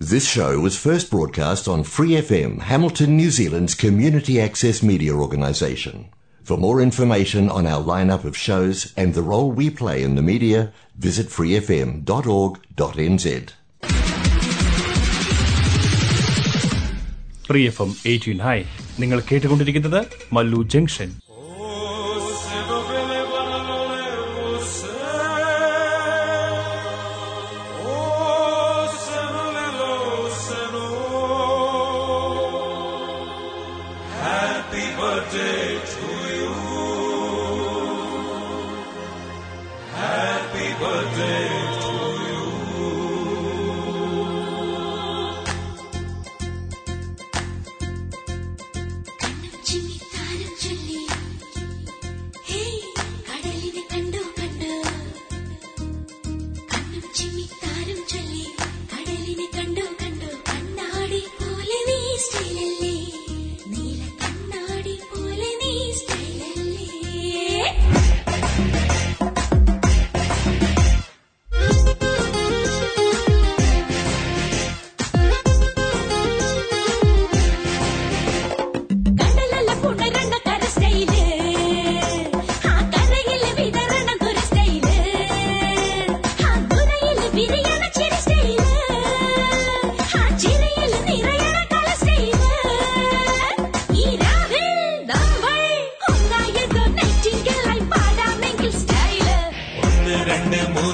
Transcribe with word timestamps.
This 0.00 0.28
show 0.28 0.60
was 0.60 0.76
first 0.76 1.10
broadcast 1.10 1.66
on 1.66 1.82
Free 1.82 2.10
FM, 2.20 2.60
Hamilton, 2.62 3.16
New 3.16 3.30
Zealand's 3.30 3.74
community 3.74 4.38
access 4.38 4.82
media 4.82 5.14
organisation. 5.14 6.10
For 6.42 6.58
more 6.58 6.82
information 6.82 7.48
on 7.48 7.66
our 7.66 7.82
lineup 7.82 8.24
of 8.24 8.36
shows 8.36 8.92
and 8.94 9.14
the 9.14 9.22
role 9.22 9.50
we 9.50 9.70
play 9.70 10.02
in 10.02 10.14
the 10.14 10.22
media, 10.22 10.60
visit 10.98 11.28
freefm.org.nz. 11.28 13.26
Free 17.48 17.60
F 17.70 17.82
M 17.84 17.90
eighteen 18.10 18.38
hi 18.46 18.56
നിങ്ങൾ 19.02 19.18
കേട്ടുകൊണ്ടിരിക്കുന്നത് 19.28 20.00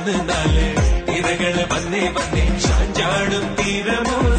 മൂന്ന് 0.05 0.21
നാല് 0.29 0.65
ഇരകൾ 1.17 1.57
വന്നേ 1.73 2.01
വന്നേ 2.17 2.45
ചാഞ്ചാടും 2.65 3.45
തീരമോ? 3.59 4.32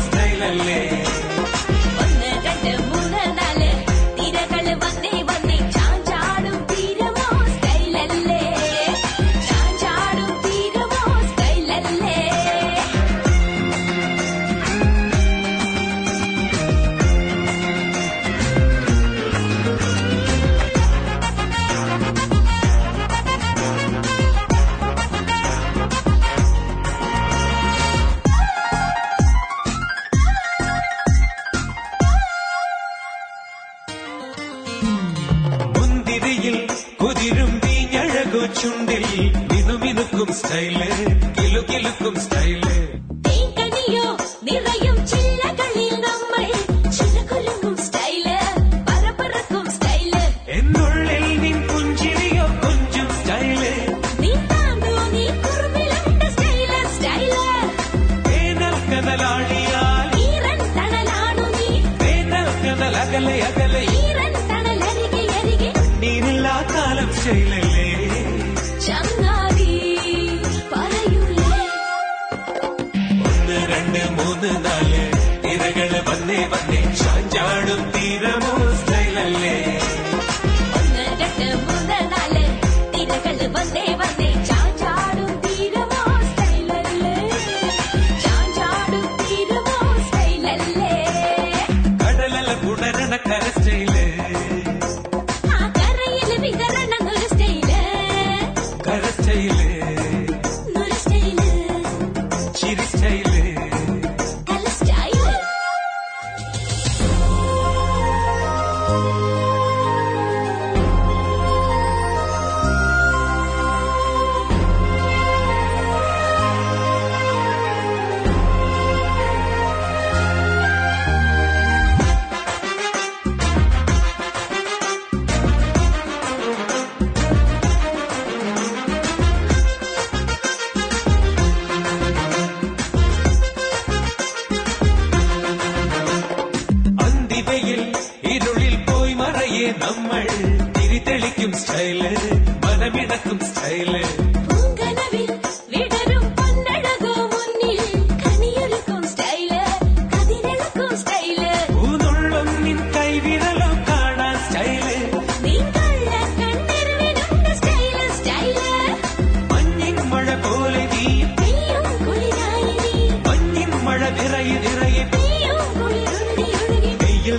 never. 76.49 77.02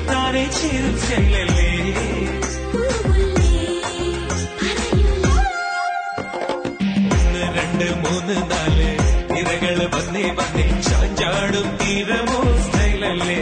താരെ 0.09 0.45
ചേരു 0.57 0.91
ചെല്ലല്ലേ 1.05 1.69
ഒന്ന് 7.15 7.43
രണ്ട് 7.57 7.87
മൂന്ന് 8.03 8.37
നാല്. 8.51 8.89
തിരകൾ 9.31 9.79
വന്നേ 9.95 10.27
വന്നേ 10.39 10.67
ചാഞ്ചാടും 10.89 11.69
തീരമോ 11.81 12.41
സ്റ്റൈലല്ലേ? 12.65 13.41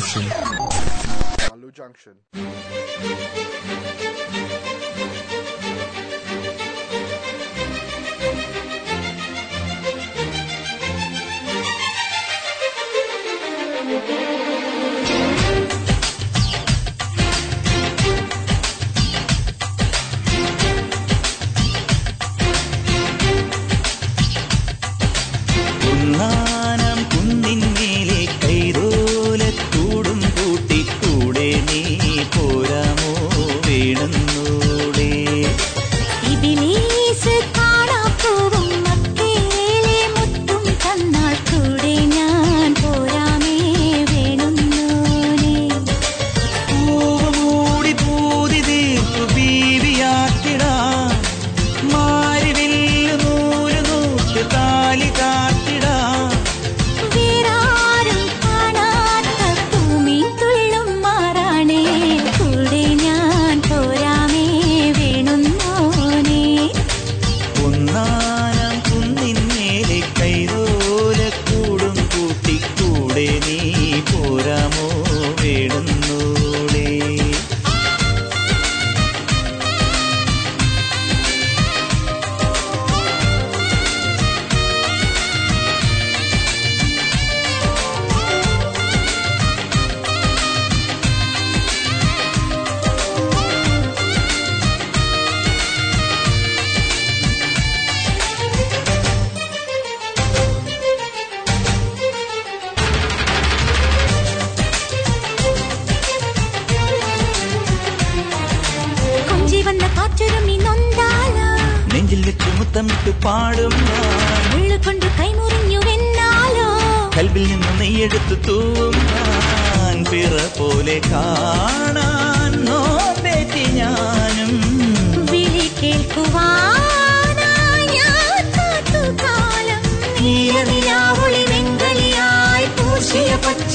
function. 0.00 0.45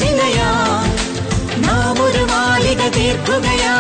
പ്രാർത്ഥനയാ 0.01 0.51
നാം 1.65 1.97
ഒരു 2.03 2.21
മാലിക 2.25 2.81
തീർക്കുകയാ 2.95 3.73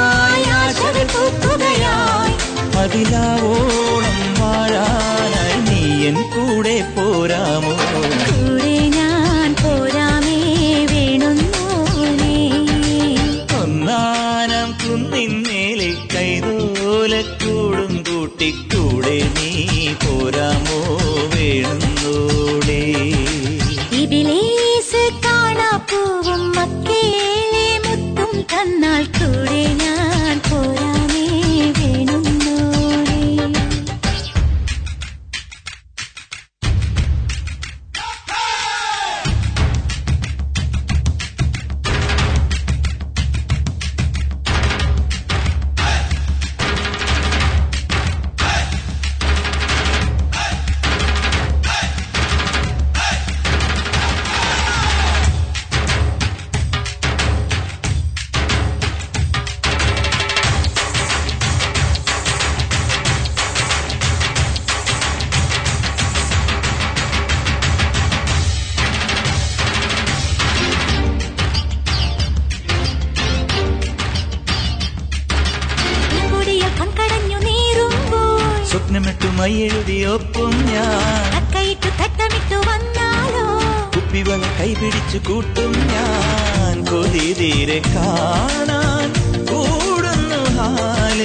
ജീവൻ 84.23 84.41
കൈപിടിച്ചു 84.59 85.19
കൂട്ടും 85.29 85.71
ഞാൻ. 85.93 86.85
കൊതി 86.85 87.33
തീരെ 87.39 87.81
കാണാൻ 87.95 89.07
കൂടുന്നു 89.45 90.41
ഹാൽ. 90.57 91.19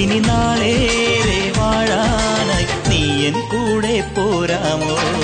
ഇനി 0.00 0.20
നാളേ 0.20 0.74
വാഴാനായി 1.58 2.66
നീ 2.88 3.02
എൻ 3.26 3.32
കൂടെ 3.32 3.96
പോരാമോ? 4.16 5.23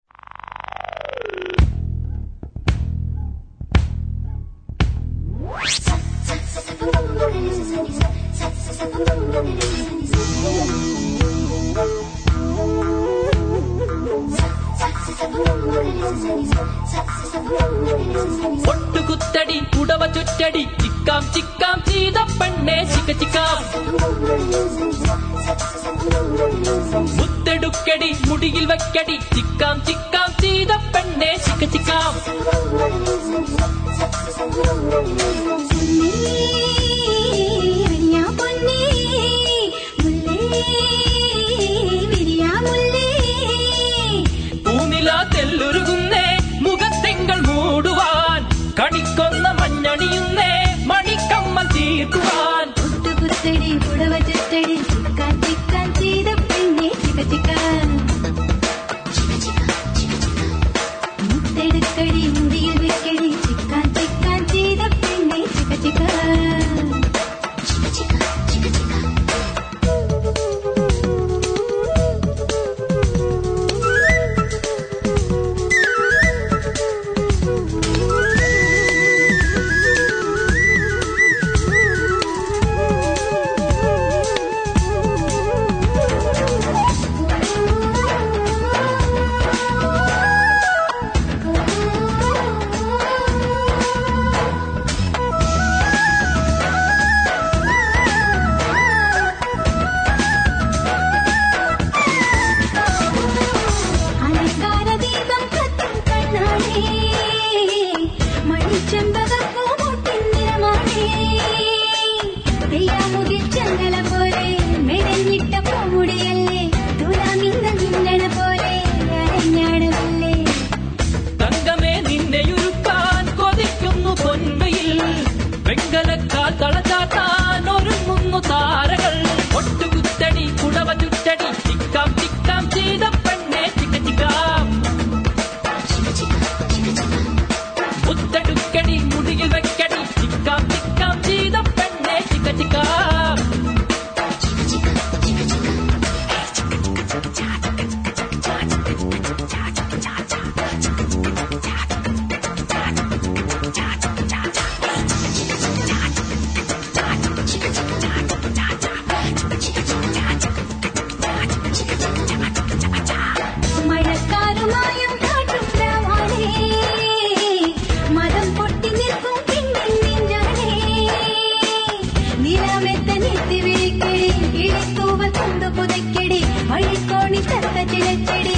ചിലച്ചെടി 177.91 178.55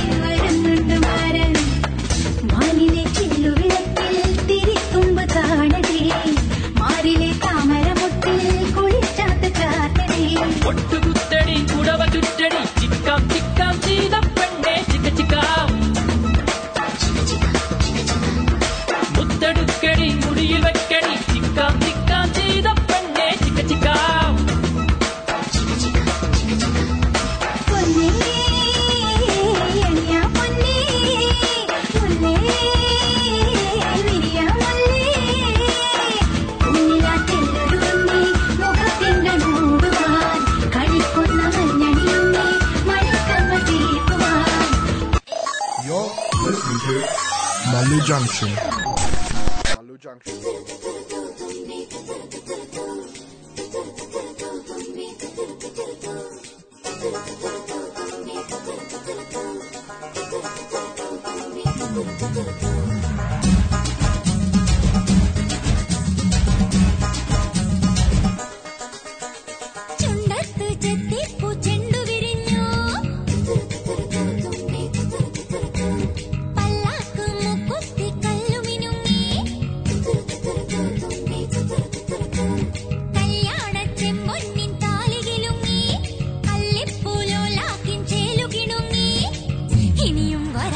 Revolution. 48.42 48.63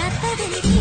parte 0.09 0.43
de 0.43 0.47
mi 0.47 0.61
vida. 0.61 0.76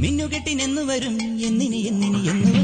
മിന്നുകെട്ടിനെന്നു 0.00 0.82
വരും 0.82 1.14
എന്നിനി 1.40 1.80
എന്നിനി 1.82 2.20
എന്നു 2.28 2.57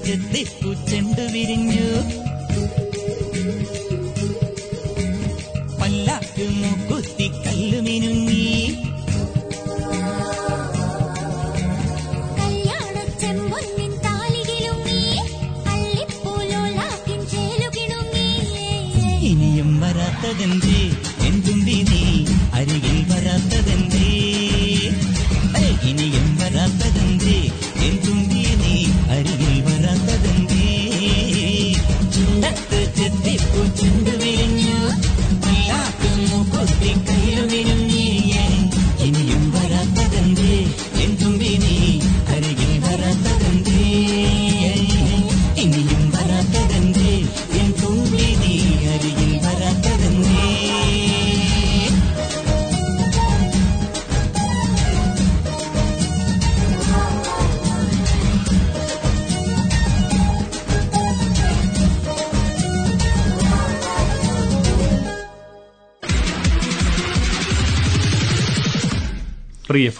സ്വർഗത്തിൽ 0.00 0.46
പൂച്ചെണ്ടു 0.60 1.24
വിരിഞ്ഞു. 1.32 1.88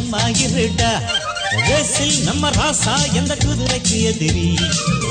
சும்மா 0.00 0.20
இருடா 0.42 0.90
ரேசில் 1.62 2.14
நம்ம 2.24 2.50
ராசா 2.50 2.92
எந்த 3.18 3.32
குதிரைக்கு 3.40 3.96
எதிரி? 4.10 4.44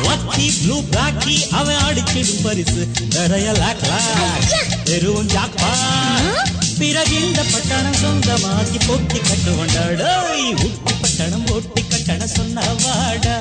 ஒத்தி 0.10 0.45
ப்ளூ 0.58 0.78
பிளாக்கி 0.89 1.36
அவன் 1.52 1.82
அடிச்சிடும் 1.88 2.41
பரிசு. 2.45 2.84
நிறைய 3.15 3.47
லாக்லா 3.60 3.99
தெருவும் 4.88 5.30
ஜாப்பா 5.34 5.71
பிறகு 6.80 7.15
இந்த 7.21 7.41
பட்டணம் 7.52 7.99
சொந்தமாகி 8.02 8.80
போட்டி 8.88 9.19
கட்டு 9.19 9.54
கொண்டாடோய் 9.60 10.47
உப்பு 10.67 10.93
பட்டணம் 11.02 11.47
ஓட்டி 11.56 11.84
கட்டண 11.86 12.30
சொன்னவாடா? 12.38 13.38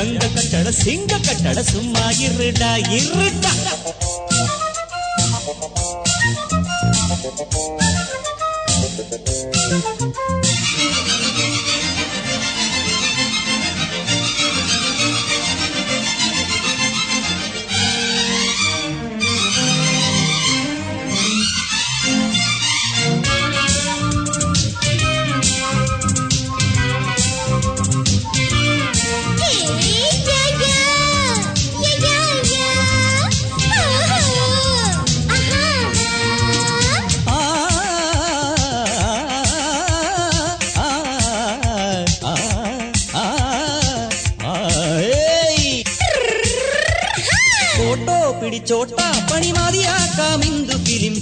எங்க 0.00 0.22
கட்டட 0.36 0.72
சிங்க 0.82 1.20
கட்டட 1.28 1.62
சும்மா 1.72 2.06
இருடா 2.26 2.72
இருடா. 2.98 3.54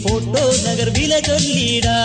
போட்டோ 0.06 0.42
நகர் 0.64 0.92
வில 0.96 1.12
சொல்லிடா. 1.28 1.96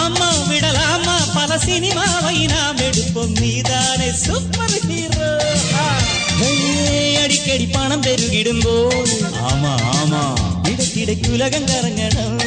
ஆமா 0.00 0.28
விடலாமா 0.48 1.16
பல 1.36 1.58
சினிமாவை 1.66 2.36
நாம் 2.52 2.82
எடுப்போம். 2.88 3.34
நீதானே 3.40 4.08
சூப்பர் 4.24 4.76
ஹீரோ 4.88 5.30
அடிக்கடி 7.22 7.66
பணம் 7.66 8.02
பெருகிடும் 8.02 8.62
போது 8.64 9.14
ஆமா 9.50 9.72
ஆமா. 9.94 10.22
இடத்திடைக்கு 10.70 11.28
உலகம் 11.32 11.68
கரங்கணும். 11.70 12.38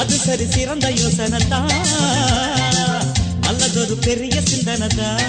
அது 0.00 0.16
சரி 0.18 0.46
சிறந்த 0.50 0.86
யோசனை 0.98 1.40
தான் 1.48 1.70
அல்லது 3.48 3.76
ஒரு 3.82 3.94
பெரிய 4.06 4.36
சிந்தனை 4.44 4.88
தான் 4.96 5.22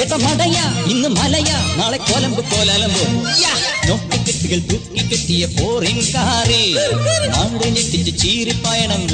ஏட்ட 0.00 0.14
மடையா 0.18 0.64
இன்னும் 0.92 1.16
மலையா? 1.18 1.58
நாளை 1.78 1.98
கோலம்பு 2.00 2.42
கோலம்பு 2.52 3.04
திகில் 4.44 4.66
தூக்கி 4.70 5.02
கட்டிய 5.10 5.44
போரின் 5.56 6.02
காரே. 6.14 6.58
மாடு 7.34 7.68
நெட்டிச்சு 7.76 8.12
சீறு 8.22 8.52
பயணம் 8.64 9.06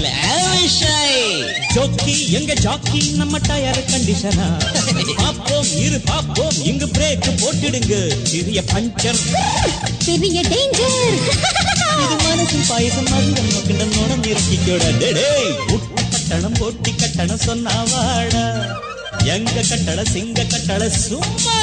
ஜோக்கி 1.75 2.15
எங்க 2.39 2.53
ஜாக்கி? 2.65 3.01
நம்ம 3.21 3.39
டயர் 3.49 3.79
கண்டிஷனா? 3.91 4.47
பாப்போம் 5.21 5.71
இரு 5.85 5.99
பாப்போம் 6.11 6.57
இங்கு 6.71 6.87
பிரேக் 6.97 7.29
போட்டுடுங்க. 7.43 7.95
சிறிய 8.31 8.63
பஞ்சர் 8.73 9.21
பெரிய 10.07 10.43
டேஞ்சர் 10.51 10.99
இது 12.03 12.17
மனசில் 12.25 12.67
பாயசம் 12.71 13.09
மதுரம் 13.13 13.51
மக்கிண்டம் 13.55 13.95
நோடம் 13.97 14.27
இறக்கிக்கோட. 14.33 14.85
டேடே 15.03 15.29
கட்டணம் 16.13 16.59
ஓட்டி 16.61 16.95
கட்டணம் 17.03 17.45
சொன்னாவாடா 17.47 18.45
எங்க 19.37 19.57
கட்டட 19.71 20.01
சிங்க 20.15 20.47
கட்டட 20.55 20.91
சும்மா 21.05 21.57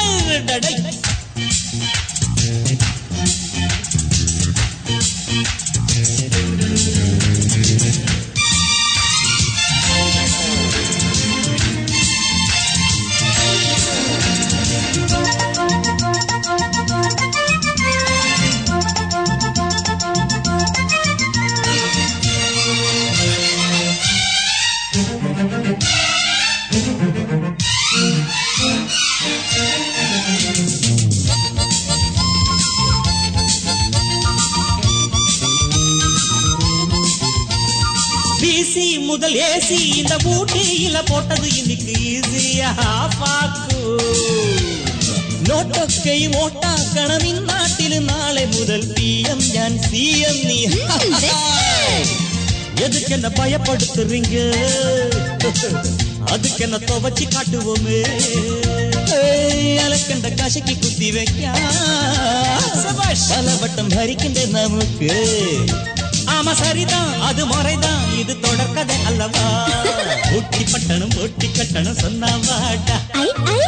ഇരുടടை. 38.77 38.77
பிசி 38.77 38.87
முதல் 39.07 39.37
ஏசி 39.47 39.79
இந்த 39.97 40.15
ஊட்டியில 40.31 40.97
போட்டது 41.05 41.49
இன்னைக்கு 41.57 41.93
ஈஸியா 42.09 42.71
பாக்கு 43.15 43.79
നോട്ടൊക്കെയും 45.49 46.33
ഓട്ടാക്കണം 46.37 47.25
ഇന്നാട്ടിൽ 47.31 47.93
നാളെ 48.07 48.45
മുതൽ 48.47 48.83
പി 48.95 49.09
എം 49.31 49.41
ഞാൻ 49.55 49.73
സി 49.83 50.05
എം 50.23 50.37
നീ 50.45 50.61
எதுக்கென்ன 52.85 53.29
பயப்படுத்துறீங்க 53.39 54.37
அதுக்கென்ன 56.29 56.77
துவச்சி 56.87 57.25
காட்டுவோமே 57.27 58.01
ஏய், 59.19 59.79
அலக்கண்ட 59.79 60.29
கசக்கி 60.35 60.75
குத்தி 60.77 61.09
வைக்க 61.11 61.43
பல 63.31 63.47
வட்டம் 63.57 63.91
ஆமா 66.38 66.54
சரிதான். 66.54 67.22
அது 67.22 67.46
முறைதான். 67.46 68.18
இது 68.20 68.34
தொடர்கதை 68.34 69.04
அல்லவா? 69.06 69.70
ஒட்டி 70.36 70.64
பட்டணம் 70.72 71.16
ஒட்டி 71.22 71.52
கட்டணம் 71.52 71.96
சொன்னா 71.96 72.28
வாடா. 72.36 72.98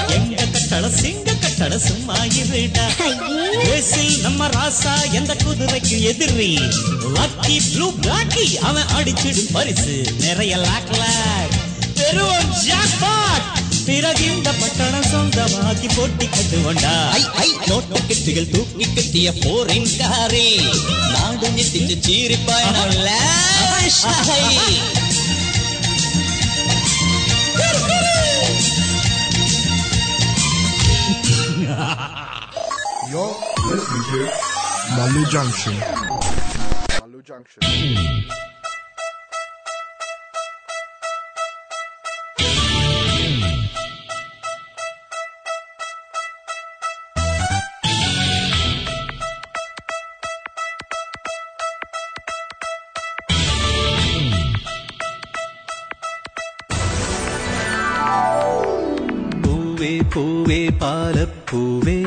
எங்க 0.08 0.46
கட்டளம் 0.46 0.96
சிங்க 0.96 1.34
கட்டளம் 1.34 1.80
சும்மா 1.80 2.16
இருடா. 2.16 2.86
ரேசில் 3.64 4.22
நம்ம 4.22 4.48
ராசா 4.48 5.12
எந்த 5.12 5.34
குதிரைக்கு 5.34 6.02
எதிரி? 6.02 6.58
லக்கி 7.16 7.58
ப்ளூ 7.74 7.92
பிளாக்கி 7.92 8.56
அவன் 8.56 8.86
அடிச்சிடும் 8.98 9.52
பரிசு. 9.52 10.14
நிறைய 10.20 10.58
லாக் 10.58 10.92
லாக் 10.92 11.56
பெருவம் 11.96 12.54
ஜாக்பாட். 12.68 13.59
பிறகு 13.88 14.24
இந்த 14.34 14.50
பட்டணம் 14.60 15.08
சொந்தமாக்கி 15.12 15.90
போட்டி 15.96 16.28
கட்டுவண்டா 16.28 16.94
ஐ 17.18 17.22
ஐ 17.44 17.50
நோட்டு 17.70 18.02
கெட்டுகள் 18.10 18.52
தூக்கி 18.54 18.88
கட்டிய 18.90 19.32
போரின் 19.44 19.90
காரி 20.00 20.48
நாடு 21.16 21.50
நெட்டிச்சு 21.58 21.98
சீரி 22.08 22.38
பயணம். 22.48 22.96
You're 33.12 33.34
listening 33.66 34.04
to 34.06 34.20
Malu 34.96 35.26
Junction. 35.26 35.76
Malu 36.92 37.22
Junction. 37.22 37.62
പൂവേ 60.14 60.16
പൂവേ 60.16 60.62
പാലപ്പൂവേ 60.82 61.98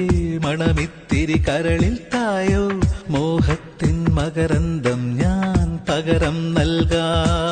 മണമിത്തിരി 0.45 1.37
കരളിൽ 1.49 1.95
തായോ 2.15 2.65
മോഹത്തിൻ 3.09 3.97
മകരന്തം 4.11 5.01
ഞാൻ 5.17 5.69
പകരം 5.89 6.55
നൽകാം. 6.55 7.52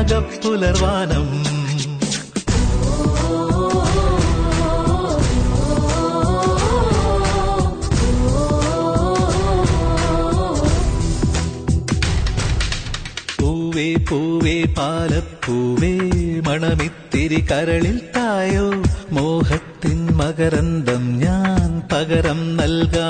രാഗപ്പുലർവാനം. 0.00 1.26
പൂവേ 13.38 13.94
പൂവേ 14.10 14.64
പാലപ്പൂവേ 14.78 15.94
മണമിത്തിരി 16.46 17.44
കരളിൽ 17.50 18.00
തായോ. 18.16 18.68
മോഹത്തിൻ 19.10 20.06
മകരന്തം 20.16 21.18
ഞാൻ 21.18 21.82
പകരം 21.92 22.56
നൽകാം. 22.56 23.09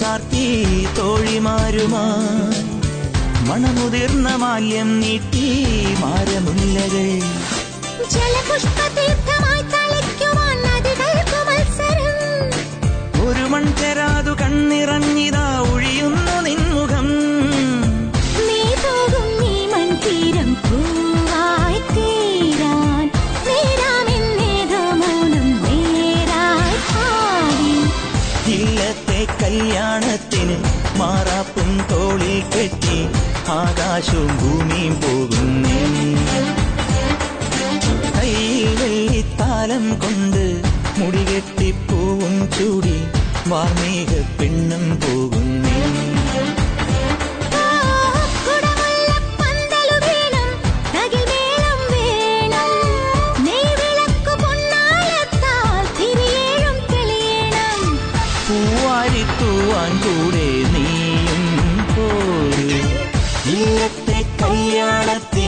ചാർത്തി 0.00 0.44
തോഴിമാരുമാ 0.98 2.04
മണമുതിർന്ന 3.48 4.34
മാല്യം 4.34 5.00
നീട്ടി 5.00 5.46
മാരമുല്ലകൾ. 6.00 7.08
ജലപുഷ്പ 8.08 8.78
തളിക്കുവാൻ 8.96 9.31
ആകാശവും 33.91 34.33
ഭൂമിയും 34.37 34.95
പോകുന്നേ 35.01 35.79
കയ്യിൽ 38.09 38.69
വെള്ളിത്താലം 38.81 39.85
കൊണ്ട് 39.99 40.43
മുടികെട്ടി 40.99 41.69
പൂവും 41.89 42.35
ചൂടി 42.57 42.97
വാർമേഘ 43.47 44.09
പെണ്ണും 44.39 44.85
പോകുന്നേ 44.99 45.40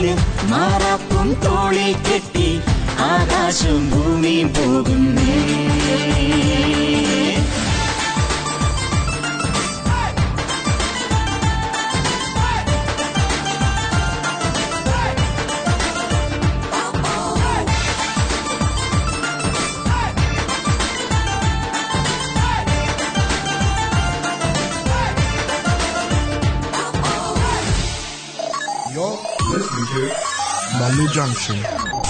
കല്യാണത്തിന് 0.05 0.49
മാറാപ്പും 0.51 1.27
തോളിൽ 1.43 1.93
കെട്ടി 2.07 2.49
ആകാശം 3.05 3.79
ഭൂമിയും 3.91 4.49
പോകുന്നേ. 4.57 5.33
Balu 30.85 31.07
Junction. 31.11 32.04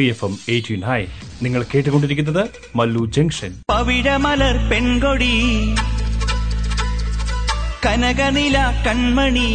പ്രിയ 0.00 0.12
എഫ് 0.12 0.24
എം 0.24 0.34
എയ്റ്റീൻ. 0.48 0.80
ഹൈ 0.80 1.00
നിങ്ങൾ 1.42 1.62
കേട്ടുകൊണ്ടിരിക്കുന്നത് 1.62 2.44
മല്ലു 2.76 3.06
ജംഗ്ഷൻ. 3.06 3.50
പവിഴമലർ 3.70 4.56
പെൺകൊടി 4.70 5.34
കനകനില 7.86 8.58
കൺമണി. 8.86 9.50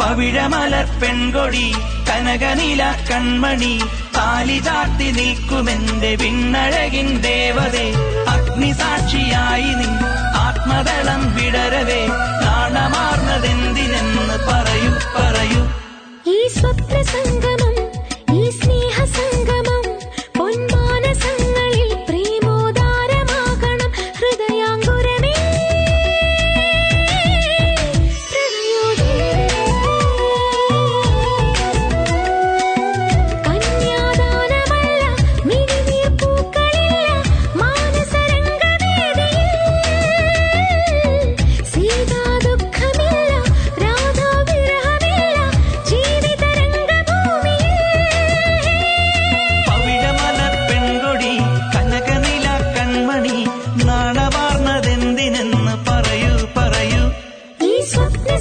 പവിഴമലർ 0.00 0.86
പെൺകൊടി 1.02 1.66
കനകനില 2.10 2.82
കൺമണി. 3.10 3.74
താലി 4.16 4.58
ചാർത്തി 4.58 5.08
നിൽക്കുമെന്റെ 5.20 6.12
പിന്നഴകിൻ 6.22 7.08
ദേവതേ 7.20 7.86
അഗ്നിസാക്ഷിയായി 8.34 9.70
നീ 9.80 9.90
ആത്മതളം 10.44 11.22
വിടരവേ 11.36 12.02
നാണമാർന്നതെന്തിനെന്ന് 12.44 14.38
പറയൂ 14.48 14.92
പറയൂ. 15.16 15.62
ഈ 16.32 16.38
സ്വപ്ന 16.48 17.02
സംഗമം 17.02 17.63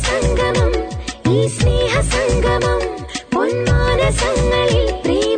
സംഗമം 0.06 0.72
ഈ 1.30 1.47
സ്നേഹ 1.47 1.93
സംഗമം 2.12 2.82
പൊന്മാനസങ്ങളിൽ 3.34 4.86
പ്രേമോദാരമാകണം 5.04 5.33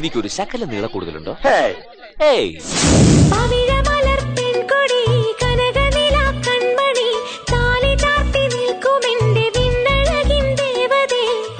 ഒരു 0.00 0.28
ശകല 0.28 0.64
നീള 0.64 0.86
കൂടുതലുണ്ടോ? 0.86 1.36
ഏയ് 2.24 2.50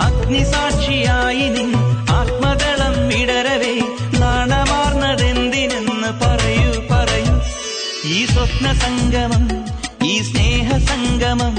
അഗ്നിസാക്ഷിയായി 0.00 1.48
നിൻ 1.48 1.70
ഇടരവേ 3.22 3.74
നാണമാർന്നതെന്തിനെന്ന് 4.20 6.24
പറയൂ 6.24 6.72
പറയൂ. 6.90 7.34
ഈ 8.04 8.26
സ്വപ്ന 8.26 8.72
സംഗമം 8.72 9.44
ഈ 10.04 10.22
സ്നേഹ 10.22 10.78
സംഗമം 10.78 11.56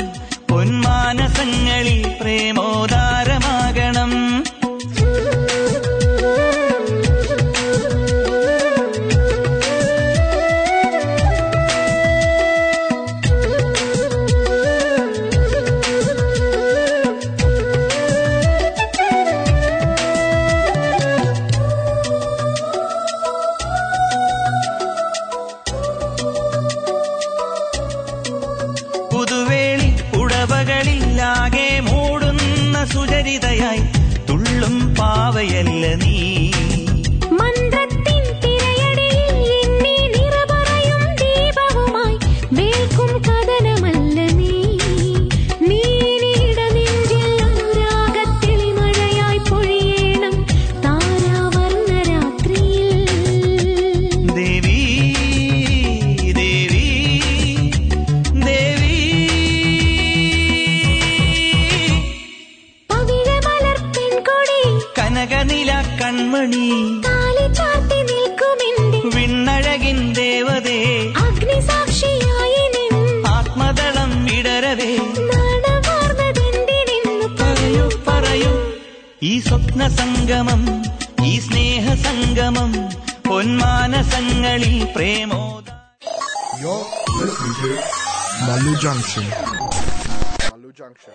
Malu 90.72 90.76
Junction. 90.76 91.13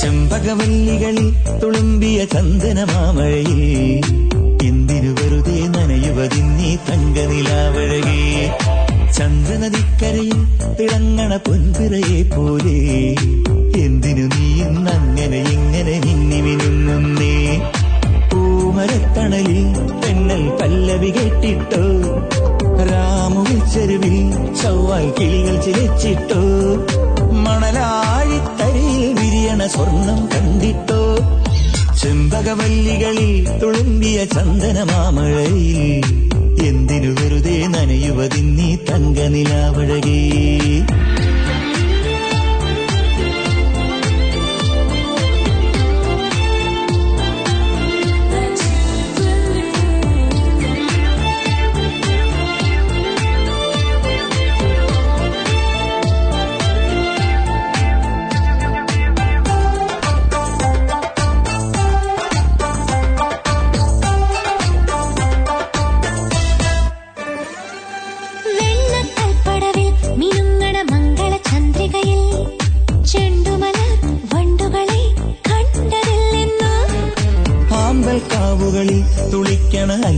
ചെമ്പകവല്ലികളിൽ 0.00 1.26
തുളുമ്പിയ 1.62 2.18
ചന്ദനമാമഴയിൽ 2.24 3.60
എന്തിനു 4.68 5.10
വെറുതെ 5.18 5.58
നനയുവതിന്നീ 5.74 6.70
തങ്കനിലാവഴകേ 6.88 8.20
ചന്ദ്രനദിക്കരയിൽ 9.16 10.38
തിളങ്ങണ 10.80 11.36
പൊൻപിറയെ 11.36 12.22
പോലെ. 12.22 12.78
എന്തിനു 13.84 14.22
നീ 14.22 14.62
ഇന്നങ്ങനെ 14.62 15.40
ഇങ്ങനെ 15.50 16.00
നിന്നിമിനുങ്ങുന്നേ 16.06 17.34
പൂമരത്തണലിൽ 18.32 19.62
തെന്നൽ 20.02 20.50
പല്ലവി 20.60 21.10
കേട്ടിട്ടോ? 21.10 21.84
രാമുവിൽ 22.90 23.60
ചെരുവിൽ 23.74 24.54
ചൊവ്വാൽ 24.62 25.12
കിളികൾ 25.18 25.62
ചിലച്ചിട്ടോ? 25.62 26.42
മണലാഴിത്തരയിൽ 27.32 29.14
വിരിയണ 29.20 29.66
സ്വർണം 29.66 30.26
കണ്ടിട്ടോ? 30.26 31.02
ചെമ്പകവല്ലികളിൽ 32.02 33.60
തുളുമ്പിയ 33.62 34.24
ചന്ദനമാമഴയിൽ 34.24 36.04
എന്തിനു 36.64 37.10
വെറുതെ 37.12 37.56
നനയുവതിന്നീ 37.66 38.68
തങ്ക 38.88 39.18
നിലാവഴകേ 39.26 40.20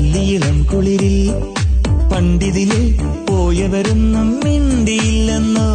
പള്ളിയിളം 0.09 0.59
കുളിരിൽ 0.63 1.15
പണ്ടിതിലെ 2.11 2.83
പോയവരൊന്നും 3.29 4.29
മിണ്ടിയില്ലെന്നോ 4.43 5.67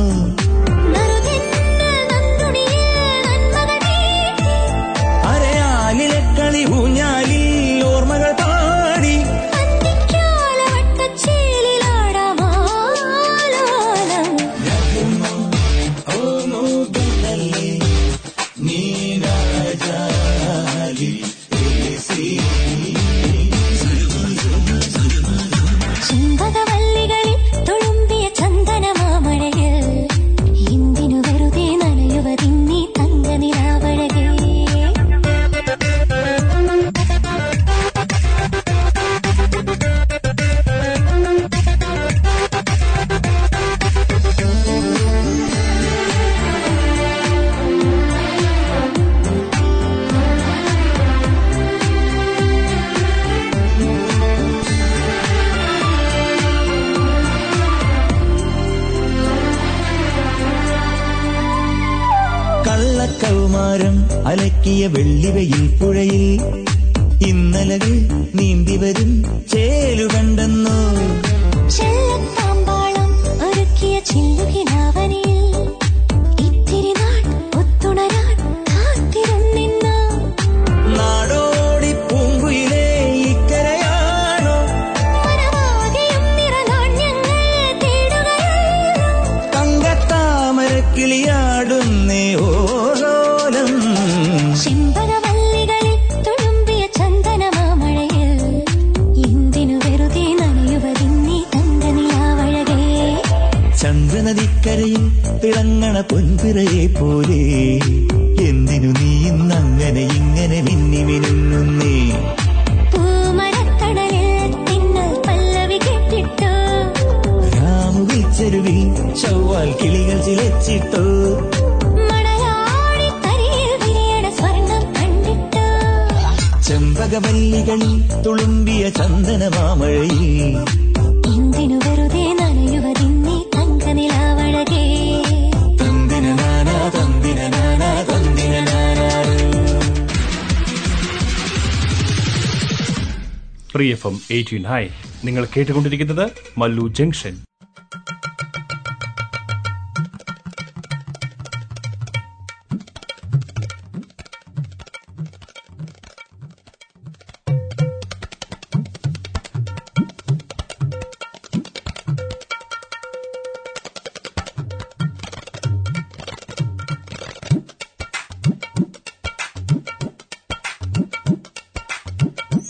സ്റ്റേ 144.41 144.49
ട്യൂൺ 144.49 144.65
ഹൈ 144.71 144.83
നിങ്ങൾ 145.25 145.43
കേട്ടുകൊണ്ടിരിക്കുന്നത് 145.53 146.25
മല്ലു 146.57 146.85
ജംഗ്ഷൻ 146.99 147.35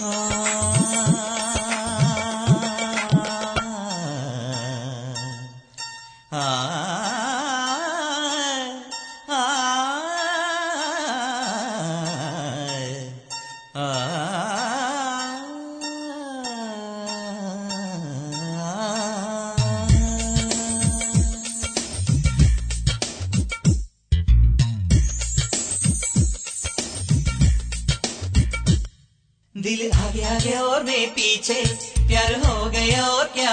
Oh. 0.04 0.51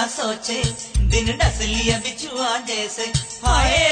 सोचे 0.09 0.61
दिन 1.09 1.37
डस 1.37 1.61
लिया 1.61 1.97
बिछुआ 1.97 2.57
जैसे। 2.67 3.11
हाय 3.45 3.91